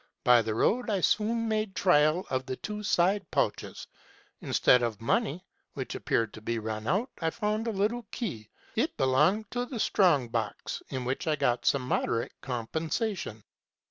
By 0.23 0.41
the 0.41 0.55
road 0.55 0.89
I 0.89 1.01
soon 1.01 1.47
made 1.47 1.75
trial 1.75 2.25
of 2.31 2.47
the 2.47 2.55
two 2.55 2.81
side 2.81 3.29
pouches. 3.29 3.85
Instead 4.41 4.81
of 4.81 4.99
money, 4.99 5.45
which 5.75 5.93
appeared 5.93 6.33
to 6.33 6.41
be 6.41 6.57
run 6.57 6.87
out, 6.87 7.11
I 7.21 7.29
found 7.29 7.67
a 7.67 7.71
little 7.71 8.07
key: 8.11 8.49
it 8.75 8.97
belonged 8.97 9.51
to 9.51 9.63
the 9.67 9.79
strong 9.79 10.27
box, 10.27 10.81
in 10.89 11.05
which 11.05 11.27
I 11.27 11.35
got 11.35 11.67
some 11.67 11.83
moderate 11.83 12.31
compensation. 12.41 13.43